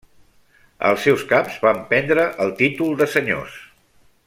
Els 0.91 1.03
seus 1.07 1.25
caps 1.33 1.59
van 1.67 1.83
prendre 1.91 2.25
el 2.47 2.55
títol 2.63 2.99
de 3.03 3.11
senyors. 3.19 3.61